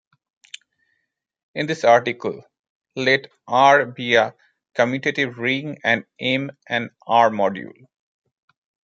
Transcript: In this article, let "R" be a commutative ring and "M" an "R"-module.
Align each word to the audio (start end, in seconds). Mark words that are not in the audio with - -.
In 1.53 1.67
this 1.67 1.83
article, 1.83 2.43
let 2.95 3.27
"R" 3.47 3.85
be 3.85 4.15
a 4.15 4.33
commutative 4.73 5.37
ring 5.37 5.77
and 5.83 6.05
"M" 6.19 6.49
an 6.67 6.89
"R"-module. 7.05 7.85